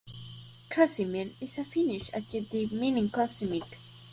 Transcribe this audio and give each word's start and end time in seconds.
"Kosminen" 0.71 1.35
is 1.39 1.59
a 1.59 1.63
Finnish 1.63 2.09
adjective 2.11 2.71
meaning 2.71 3.07
"cosmic". 3.11 3.77